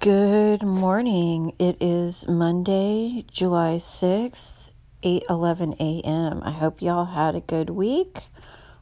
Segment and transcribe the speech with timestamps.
[0.00, 1.54] Good morning.
[1.58, 4.70] It is Monday, July 6th,
[5.02, 6.40] 8:11 a.m.
[6.44, 8.20] I hope y'all had a good week.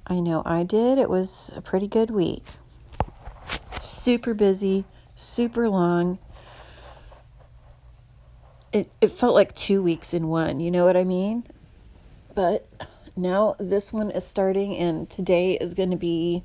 [0.07, 0.99] I know I did.
[0.99, 2.45] It was a pretty good week.
[3.81, 4.85] Super busy,
[5.15, 6.19] super long.
[8.71, 11.45] It it felt like 2 weeks in one, you know what I mean?
[12.35, 12.69] But
[13.17, 16.43] now this one is starting and today is going to be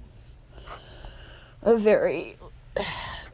[1.62, 2.38] a very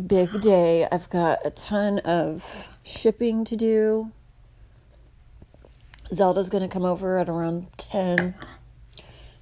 [0.05, 0.87] big day.
[0.91, 4.11] I've got a ton of shipping to do.
[6.13, 8.33] Zelda's going to come over at around 10,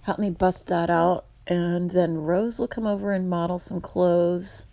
[0.02, 1.26] help me bust that out.
[1.48, 4.66] And then Rose will come over and model some clothes.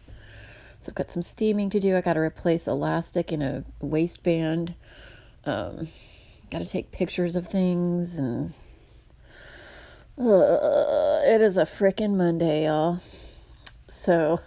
[0.80, 1.96] So I've got some steaming to do.
[1.96, 4.74] I got to replace elastic in a waistband.
[5.44, 5.88] Um,
[6.50, 8.18] got to take pictures of things.
[8.18, 8.54] And
[10.18, 13.00] uh, it is a freaking Monday, y'all.
[13.86, 14.40] So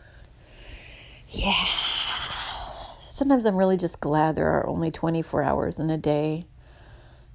[1.38, 1.67] yeah.
[3.09, 6.45] Sometimes I'm really just glad there are only 24 hours in a day.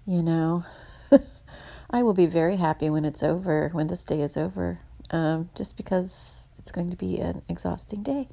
[0.06, 0.65] You know,
[1.91, 4.78] I will be very happy when it's over, when this day is over,
[5.11, 8.28] um, just because it's going to be an exhausting day.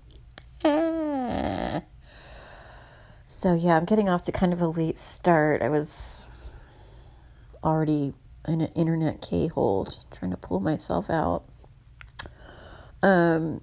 [3.30, 5.62] So, yeah, I'm getting off to kind of a late start.
[5.62, 6.28] I was
[7.62, 8.14] already
[8.48, 11.44] in an internet K hole trying to pull myself out.
[13.04, 13.62] Um,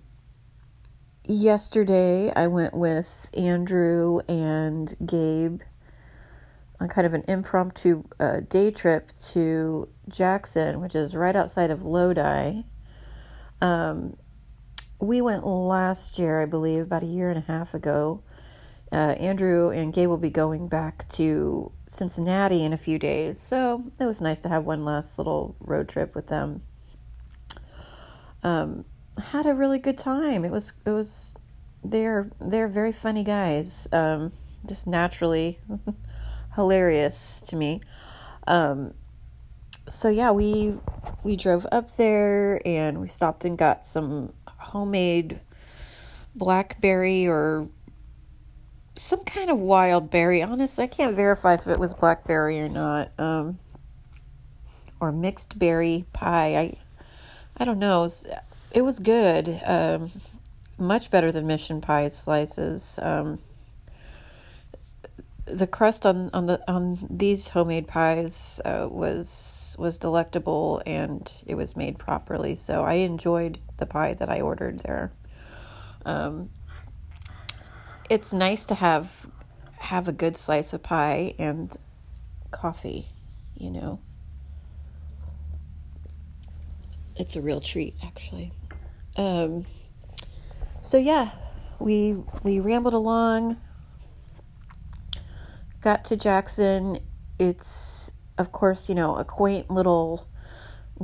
[1.27, 5.63] yesterday I went with Andrew and Gabe
[6.81, 11.83] on kind of an impromptu uh, day trip to Jackson, which is right outside of
[11.83, 12.63] Lodi.
[13.61, 14.17] Um,
[15.01, 18.23] we went last year, I believe, about a year and a half ago.
[18.93, 23.85] Uh, Andrew and Gabe will be going back to Cincinnati in a few days, so
[23.99, 26.63] it was nice to have one last little road trip with them.
[28.43, 28.85] Um,
[29.19, 30.45] had a really good time.
[30.45, 31.35] It was it was
[31.83, 33.89] they're they're very funny guys.
[33.93, 34.33] Um,
[34.67, 35.59] just naturally
[36.55, 37.81] hilarious to me.
[38.47, 38.95] Um,
[39.89, 40.75] so yeah, we
[41.23, 45.41] we drove up there and we stopped and got some homemade
[46.35, 47.69] blackberry or
[48.97, 50.43] some kind of wild berry.
[50.43, 53.13] Honestly, I can't verify if it was blackberry or not.
[53.19, 53.59] Um,
[55.01, 56.57] or mixed berry pie.
[56.57, 56.79] I
[57.57, 58.09] I don't know
[58.75, 59.61] it was good.
[59.65, 60.11] Um,
[60.77, 62.99] much better than Mission Pie slices.
[63.01, 63.39] Um,
[65.47, 71.55] the crust on, on the on these homemade pies uh, was was delectable and it
[71.55, 72.57] was made properly.
[72.57, 75.13] So I enjoyed the pie that I ordered there.
[76.05, 76.51] Um,
[78.11, 79.29] it's nice to have
[79.77, 81.77] have a good slice of pie and
[82.51, 83.11] coffee,
[83.55, 84.01] you know.
[87.17, 88.51] It's a real treat, actually.
[89.17, 89.67] Um,
[90.81, 91.31] so yeah,
[91.79, 93.57] we we rambled along,
[95.81, 96.99] got to Jackson.
[97.39, 100.29] It's of course you know a quaint little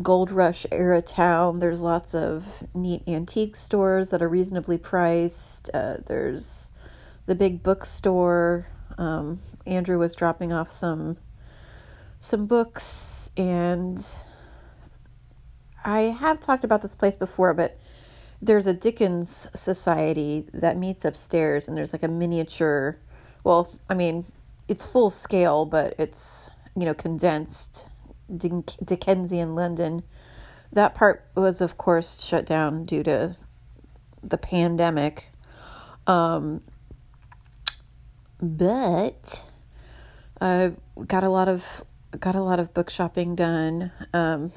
[0.02, 1.58] gold rush era town.
[1.58, 5.70] There's lots of neat antique stores that are reasonably priced.
[5.72, 6.72] Uh, there's
[7.26, 8.66] the big bookstore.
[8.98, 11.16] Um, Andrew was dropping off some
[12.18, 14.04] some books and
[15.84, 17.78] I have talked about this place before, but
[18.42, 22.98] there's a Dickens Society that meets upstairs, and there's like a miniature.
[23.44, 24.26] Well, I mean,
[24.68, 27.88] it's full scale, but it's you know condensed
[28.34, 30.02] Dickensian London.
[30.72, 33.36] That part was, of course, shut down due to
[34.22, 35.28] the pandemic.
[36.06, 36.62] Um,
[38.40, 39.44] but
[40.40, 40.72] I
[41.06, 41.84] got a lot of
[42.18, 43.92] got a lot of book shopping done.
[44.12, 44.52] Um,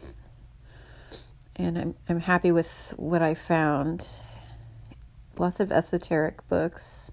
[1.55, 4.07] and I'm I'm happy with what I found.
[5.37, 7.11] Lots of esoteric books,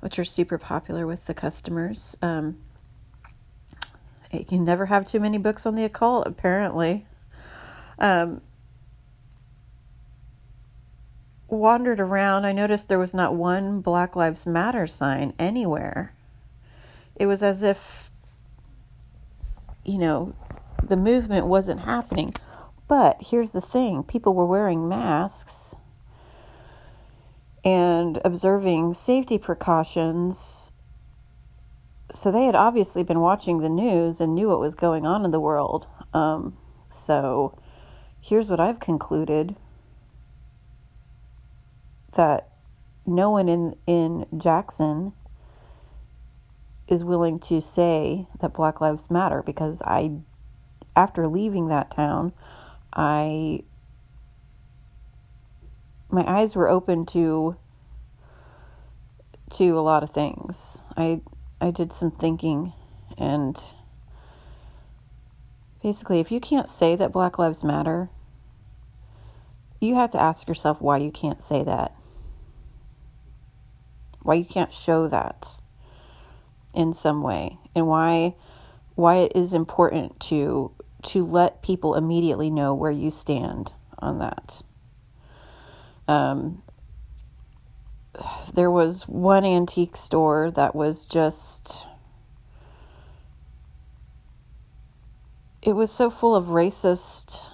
[0.00, 2.18] which are super popular with the customers.
[2.20, 2.58] Um,
[4.30, 7.06] you can never have too many books on the occult, apparently.
[7.98, 8.40] Um,
[11.48, 16.12] wandered around, I noticed there was not one Black Lives Matter sign anywhere.
[17.16, 18.10] It was as if,
[19.84, 20.34] you know,
[20.82, 22.34] the movement wasn't happening.
[22.86, 25.76] But here's the thing people were wearing masks
[27.64, 30.72] and observing safety precautions.
[32.12, 35.30] So they had obviously been watching the news and knew what was going on in
[35.30, 35.86] the world.
[36.12, 36.56] Um,
[36.90, 37.58] so
[38.20, 39.56] here's what I've concluded
[42.14, 42.48] that
[43.06, 45.12] no one in, in Jackson
[46.86, 50.18] is willing to say that Black Lives Matter because I,
[50.94, 52.32] after leaving that town,
[52.94, 53.60] I
[56.10, 57.56] my eyes were open to
[59.54, 60.80] to a lot of things.
[60.96, 61.20] I
[61.60, 62.72] I did some thinking
[63.18, 63.56] and
[65.82, 68.10] basically if you can't say that Black Lives Matter,
[69.80, 71.94] you have to ask yourself why you can't say that.
[74.22, 75.56] Why you can't show that
[76.74, 78.34] in some way and why
[78.94, 80.70] why it is important to
[81.04, 84.62] to let people immediately know where you stand on that.
[86.06, 86.62] Um,
[88.52, 91.86] there was one antique store that was just
[95.62, 97.46] it was so full of racist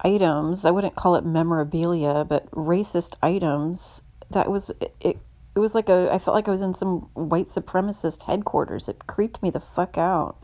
[0.00, 0.64] items.
[0.64, 4.02] I wouldn't call it memorabilia, but racist items.
[4.30, 5.18] That was it, it.
[5.54, 6.08] It was like a.
[6.10, 8.88] I felt like I was in some white supremacist headquarters.
[8.88, 10.36] It creeped me the fuck out.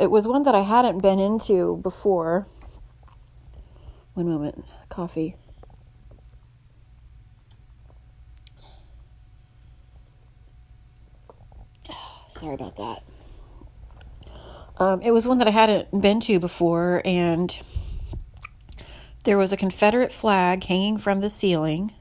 [0.00, 2.46] It was one that I hadn't been into before.
[4.14, 5.36] One moment, coffee.
[12.28, 13.02] Sorry about that.
[14.78, 17.54] Um, it was one that I hadn't been to before, and
[19.24, 21.92] there was a Confederate flag hanging from the ceiling.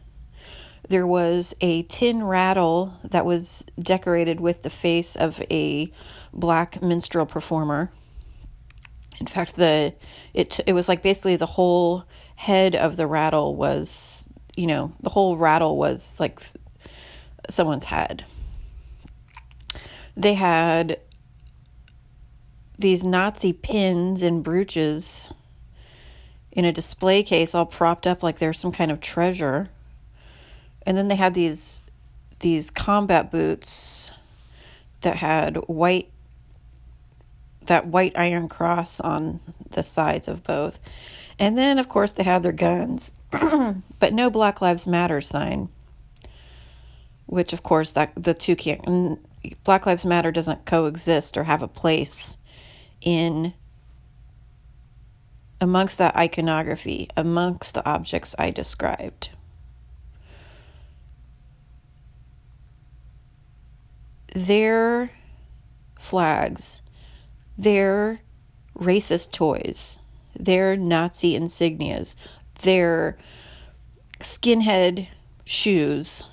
[0.89, 5.91] There was a tin rattle that was decorated with the face of a
[6.33, 7.91] black minstrel performer.
[9.19, 9.93] In fact, the
[10.33, 12.05] it it was like basically the whole
[12.35, 16.41] head of the rattle was, you know, the whole rattle was like
[17.49, 18.25] someone's head.
[20.17, 20.99] They had
[22.79, 25.31] these Nazi pins and brooches
[26.51, 29.69] in a display case all propped up like they're some kind of treasure.
[30.85, 31.83] And then they had these
[32.39, 34.11] these combat boots
[35.01, 36.09] that had white
[37.65, 39.39] that white iron cross on
[39.71, 40.79] the sides of both.
[41.37, 45.69] And then of course they had their guns, but no Black Lives Matter sign.
[47.27, 49.19] Which of course that the two can't
[49.63, 52.37] Black Lives Matter doesn't coexist or have a place
[53.01, 53.53] in
[55.61, 59.29] amongst that iconography, amongst the objects I described.
[64.33, 65.11] Their
[65.99, 66.81] flags,
[67.57, 68.21] their
[68.77, 69.99] racist toys,
[70.37, 72.15] their Nazi insignias,
[72.61, 73.17] their
[74.19, 75.07] skinhead
[75.45, 76.23] shoes,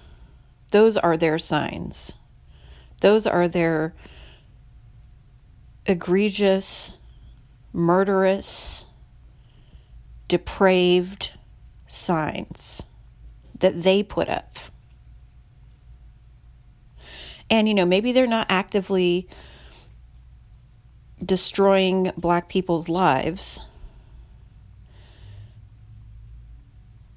[0.73, 2.17] those are their signs.
[3.01, 3.95] Those are their
[5.87, 6.99] egregious,
[7.73, 8.87] murderous,
[10.29, 11.33] depraved
[11.87, 12.85] signs
[13.59, 14.59] that they put up.
[17.49, 19.29] And, you know, maybe they're not actively
[21.25, 23.65] destroying black people's lives.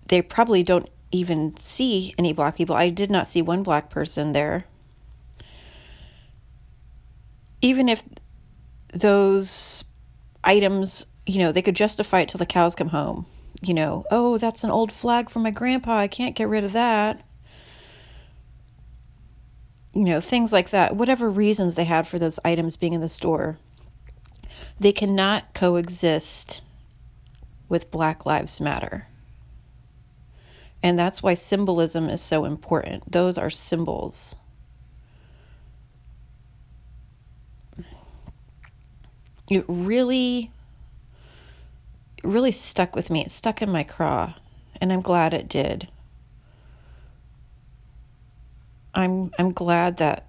[0.08, 2.76] They probably don't even see any black people.
[2.76, 4.66] I did not see one black person there.
[7.62, 8.04] Even if
[8.94, 9.84] those
[10.44, 13.26] items, you know, they could justify it till the cows come home.
[13.62, 15.98] You know, oh, that's an old flag from my grandpa.
[15.98, 17.22] I can't get rid of that.
[20.00, 20.96] You know, things like that.
[20.96, 23.58] Whatever reasons they had for those items being in the store,
[24.80, 26.62] they cannot coexist
[27.68, 29.08] with Black Lives Matter.
[30.82, 33.12] And that's why symbolism is so important.
[33.12, 34.38] Those are symbols.
[39.50, 40.50] it really
[42.24, 43.20] really stuck with me.
[43.20, 44.36] It stuck in my craw,
[44.80, 45.90] and I'm glad it did.
[48.94, 50.26] I'm I'm glad that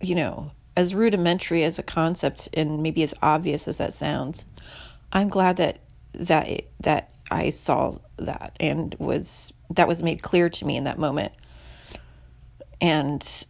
[0.00, 4.46] you know, as rudimentary as a concept and maybe as obvious as that sounds,
[5.12, 5.80] I'm glad that
[6.14, 10.98] that that I saw that and was that was made clear to me in that
[10.98, 11.32] moment.
[12.80, 13.46] And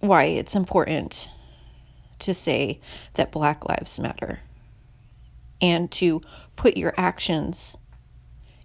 [0.00, 1.28] why it's important
[2.20, 2.80] to say
[3.14, 4.40] that Black Lives Matter
[5.60, 6.22] and to
[6.54, 7.78] put your actions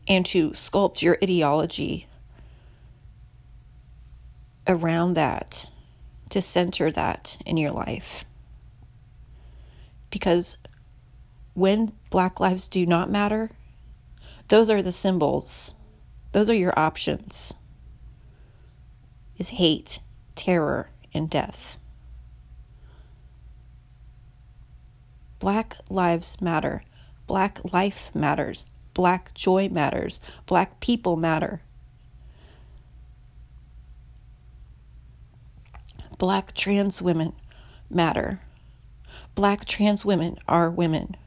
[0.07, 2.07] and to sculpt your ideology
[4.67, 5.69] around that,
[6.29, 8.25] to center that in your life.
[10.09, 10.57] Because
[11.53, 13.51] when Black lives do not matter,
[14.47, 15.75] those are the symbols,
[16.31, 17.53] those are your options
[19.41, 19.99] is hate,
[20.35, 21.79] terror, and death.
[25.39, 26.83] Black Lives Matter.
[27.25, 28.67] Black life matters.
[28.93, 30.21] Black joy matters.
[30.45, 31.63] Black people matter.
[36.21, 37.33] Black trans women
[37.89, 38.41] matter.
[39.33, 41.17] Black trans women are women.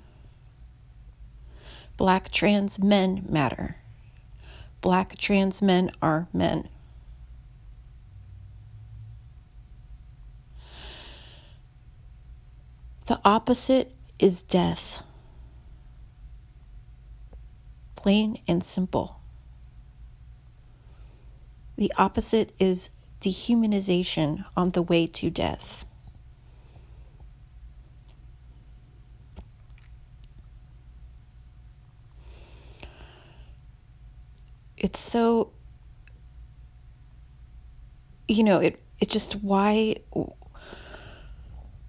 [1.97, 3.79] Black trans men matter.
[4.81, 6.69] black trans men are men.
[13.07, 15.03] The opposite is death.
[17.97, 19.19] Plain and simple.
[21.77, 22.91] The opposite is
[23.25, 25.85] dehumanization on the way to death.
[34.77, 35.53] It's so
[38.29, 39.97] you know, it it just why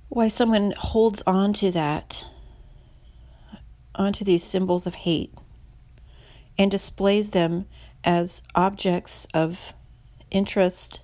[0.09, 2.25] why someone holds on to that
[3.95, 5.33] onto these symbols of hate
[6.57, 7.65] and displays them
[8.03, 9.73] as objects of
[10.31, 11.01] interest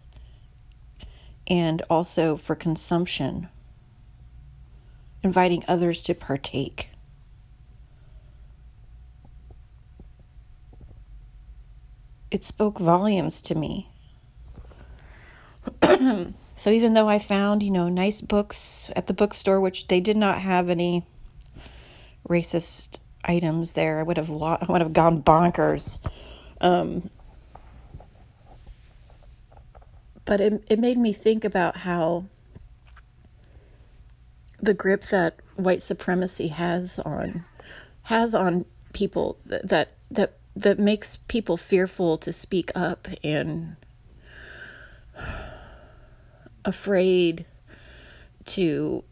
[1.48, 3.50] and also for consumption,
[5.24, 6.90] inviting others to partake.
[12.30, 13.90] It spoke volumes to me.
[16.56, 20.18] so even though I found, you know, nice books at the bookstore, which they did
[20.18, 21.06] not have any
[22.28, 26.00] racist items there, I would have lo- I would have gone bonkers.
[26.62, 27.10] Um,
[30.26, 32.26] but it it made me think about how
[34.60, 37.44] the grip that white supremacy has on
[38.04, 39.68] has on people that
[40.10, 43.78] that that, makes people fearful to speak up and
[46.66, 47.46] afraid
[48.46, 49.04] to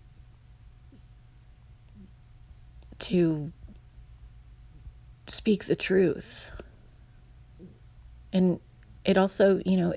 [2.99, 3.51] to
[5.27, 6.51] speak the truth.
[8.33, 8.59] And
[9.05, 9.95] it also you know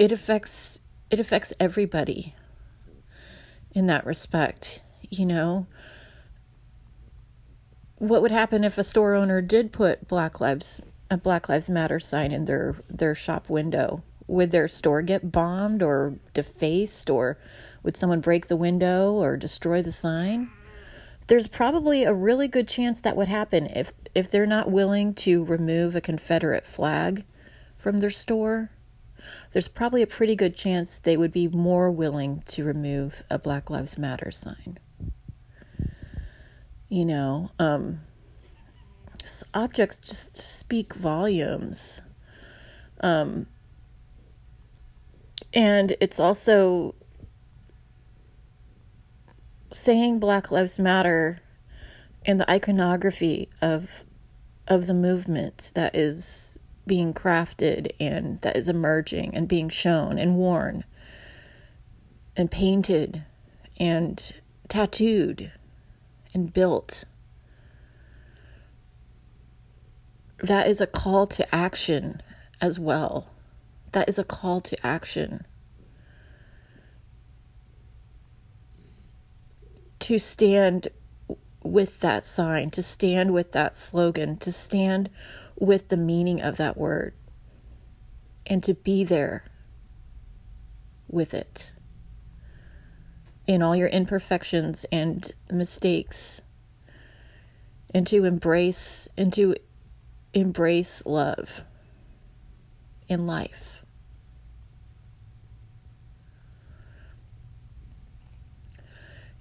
[0.00, 0.80] it affects
[1.10, 2.34] it affects everybody
[3.72, 4.80] in that respect
[5.10, 5.66] you know?
[7.98, 10.80] What would happen if a store owner did put black lives
[11.10, 14.02] a black lives matter sign in their their shop window?
[14.28, 17.36] Would their store get bombed or defaced or
[17.82, 20.48] would someone break the window or destroy the sign?
[21.26, 25.44] There's probably a really good chance that would happen if if they're not willing to
[25.44, 27.24] remove a confederate flag
[27.76, 28.70] from their store
[29.52, 33.70] there's probably a pretty good chance they would be more willing to remove a black
[33.70, 34.78] lives matter sign.
[36.88, 38.00] You know um,
[39.54, 42.02] objects just speak volumes.
[43.00, 43.46] Um,
[45.52, 46.94] and it's also
[49.72, 51.40] saying Black Lives Matter
[52.24, 54.04] and the iconography of
[54.68, 60.36] of the movement that is being crafted and that is emerging and being shown and
[60.36, 60.84] worn
[62.36, 63.22] and painted
[63.78, 64.34] and
[64.68, 65.52] tattooed
[66.34, 67.04] and built.
[70.38, 72.22] That is a call to action
[72.60, 73.30] as well
[73.92, 75.44] that is a call to action.
[80.00, 80.88] To stand
[81.62, 85.10] with that sign, to stand with that slogan, to stand
[85.60, 87.14] with the meaning of that word,
[88.46, 89.44] and to be there
[91.08, 91.72] with it
[93.46, 96.42] in all your imperfections and mistakes,
[97.94, 99.54] and to embrace and to
[100.34, 101.62] embrace love
[103.08, 103.70] in life.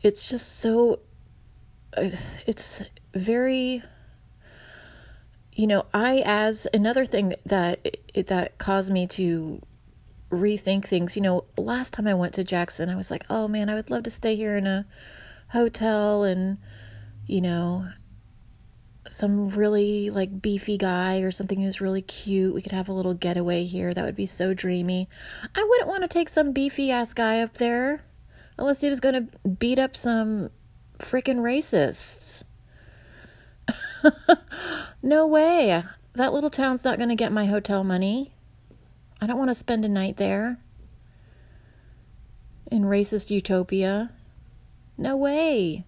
[0.02, 1.00] it's just so
[1.98, 2.10] uh,
[2.46, 2.84] it's
[3.14, 3.84] very
[5.60, 7.86] you know i as another thing that
[8.28, 9.62] that caused me to
[10.32, 13.70] rethink things you know last time i went to jackson i was like oh man
[13.70, 14.86] i would love to stay here in a
[15.50, 16.58] hotel and
[17.28, 17.86] you know
[19.10, 22.54] some really like beefy guy or something who's really cute.
[22.54, 23.92] We could have a little getaway here.
[23.92, 25.10] That would be so dreamy.
[25.56, 28.04] I wouldn't want to take some beefy ass guy up there
[28.60, 30.52] unless he was going to beat up some
[31.00, 32.44] freaking racists.
[35.04, 35.84] no way.
[36.14, 38.34] That little town's not going to get my hotel money.
[39.22, 40.58] I don't want to spend a night there
[42.72, 44.12] in racist utopia.
[44.98, 45.86] No way.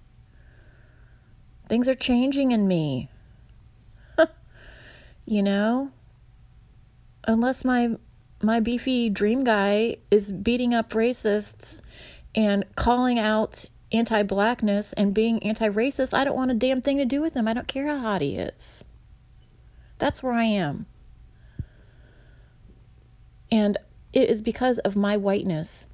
[1.70, 3.10] Things are changing in me.
[5.26, 5.92] you know?
[7.26, 7.96] Unless my
[8.42, 11.82] my beefy dream guy is beating up racists
[12.34, 16.98] and calling out anti blackness and being anti racist, I don't want a damn thing
[16.98, 17.48] to do with him.
[17.48, 18.86] I don't care how hot he is.
[20.00, 20.86] That's where I am.
[23.52, 23.78] And
[24.14, 25.88] it is because of my whiteness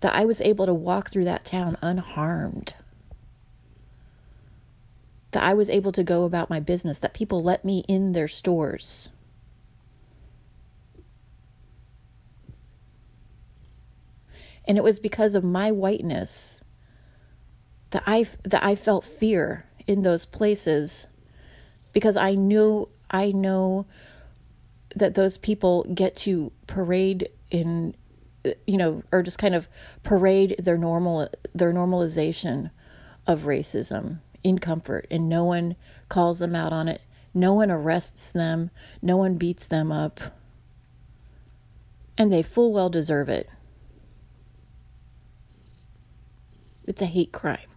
[0.00, 2.74] that I was able to walk through that town unharmed.
[5.32, 8.28] that I was able to go about my business, that people let me in their
[8.28, 9.10] stores.
[14.66, 16.63] And it was because of my whiteness
[17.94, 21.06] that I that I felt fear in those places
[21.92, 23.86] because I knew I know
[24.96, 27.94] that those people get to parade in
[28.66, 29.68] you know or just kind of
[30.02, 32.72] parade their normal their normalization
[33.28, 35.06] of racism in comfort.
[35.08, 35.76] And no one
[36.08, 37.00] calls them out on it.
[37.32, 38.70] No one arrests them.
[39.02, 40.20] No one beats them up.
[42.18, 43.48] And they full well deserve it.
[46.88, 47.68] It's a hate crime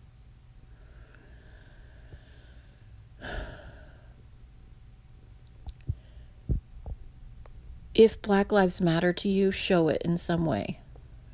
[7.97, 10.79] if Black Lives Matter to you, show it in some way.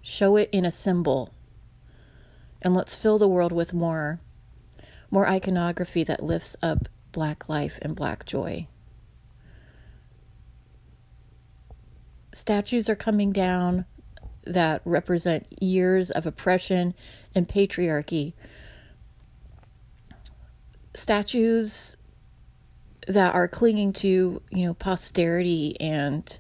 [0.01, 1.33] Show it in a symbol.
[2.61, 4.21] And let's fill the world with more
[5.11, 8.65] more iconography that lifts up black life and black joy.
[12.31, 13.85] Statues are coming down
[14.45, 16.95] that represent years of oppression
[17.35, 18.33] and patriarchy.
[20.95, 21.95] Statues
[23.07, 26.39] that are clinging to you know posterity and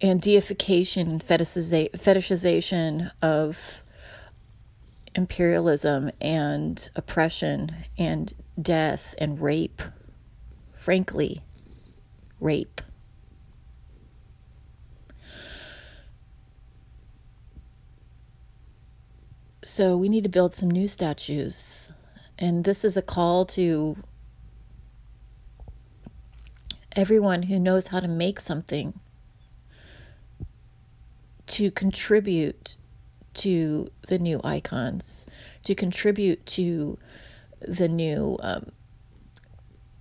[0.00, 3.82] and deification and fetishization of
[5.14, 9.82] imperialism and oppression and death and rape
[10.72, 11.42] frankly
[12.40, 12.80] rape.
[19.62, 21.92] So we need to build some new statues.
[22.38, 23.98] And this is a call to
[26.96, 28.98] everyone who knows how to make something
[31.46, 32.76] to contribute
[33.34, 35.26] to the new icons,
[35.64, 36.98] to contribute to
[37.60, 38.70] the new um,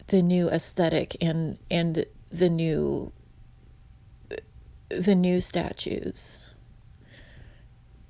[0.07, 3.11] the new aesthetic and and the new
[4.89, 6.53] the new statues.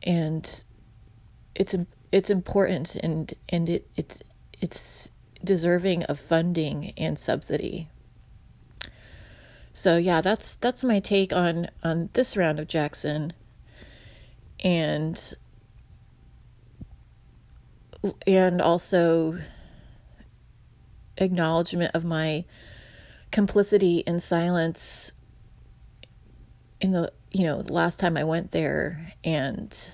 [0.04, 0.64] And
[1.56, 1.76] it's
[2.12, 4.22] it's important and and it it's
[4.62, 5.12] it's
[5.44, 7.90] deserving of funding and subsidy
[9.80, 13.32] so yeah, that's that's my take on on this round of Jackson,
[14.62, 15.34] and
[18.28, 19.40] and also
[21.18, 22.44] acknowledgement of my
[23.32, 25.14] complicity in silence
[26.82, 29.94] in the you know the last time I went there and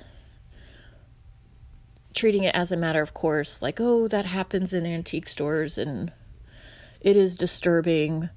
[2.15, 6.11] treating it as a matter of course like oh that happens in antique stores and
[7.01, 8.31] it is disturbing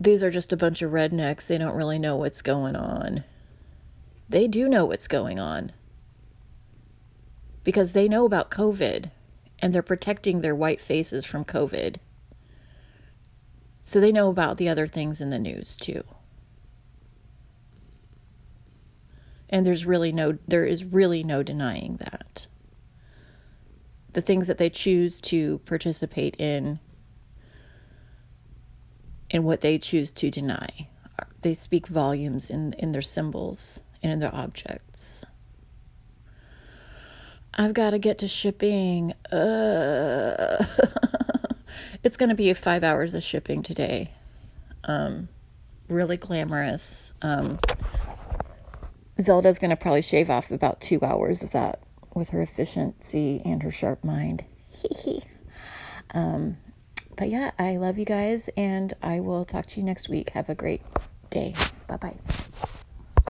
[0.00, 1.46] these are just a bunch of rednecks.
[1.46, 3.22] They don't really know what's going on.
[4.30, 5.72] They do know what's going on
[7.62, 9.10] because they know about COVID
[9.58, 11.96] and they're protecting their white faces from COVID.
[13.82, 16.04] So they know about the other things in the news too.
[19.50, 22.46] And there's really no there is really no denying that.
[24.12, 26.78] The things that they choose to participate in
[29.30, 30.88] in what they choose to deny.
[31.42, 35.24] They speak volumes in, in their symbols and in their objects.
[37.54, 39.12] I've got to get to shipping.
[39.32, 40.64] Uh,
[42.02, 44.10] it's going to be five hours of shipping today.
[44.84, 45.28] Um,
[45.88, 47.14] really glamorous.
[47.22, 47.58] Um,
[49.20, 51.80] Zelda's going to probably shave off about two hours of that
[52.14, 54.44] with her efficiency and her sharp mind.
[56.14, 56.56] um,
[57.20, 60.30] but yeah, I love you guys, and I will talk to you next week.
[60.30, 60.80] Have a great
[61.28, 61.54] day.
[61.86, 62.16] Bye bye.